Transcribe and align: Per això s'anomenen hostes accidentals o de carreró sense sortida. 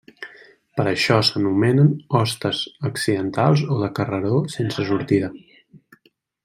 Per 0.79 0.85
això 0.91 1.17
s'anomenen 1.27 1.91
hostes 2.21 2.63
accidentals 2.91 3.65
o 3.77 3.81
de 3.85 3.93
carreró 4.01 4.43
sense 4.59 4.87
sortida. 4.93 5.35